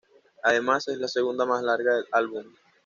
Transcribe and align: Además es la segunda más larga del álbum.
Además 0.41 0.87
es 0.87 0.97
la 0.97 1.07
segunda 1.07 1.45
más 1.45 1.61
larga 1.61 1.93
del 1.93 2.05
álbum. 2.11 2.45